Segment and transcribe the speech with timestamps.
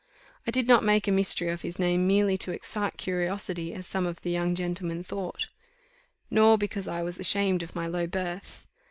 [0.47, 4.07] I did not make a mystery of his name merely to excite curiosity, as some
[4.07, 5.47] of the young gentlemen thought,
[6.31, 8.65] nor because I was ashamed of my low birth.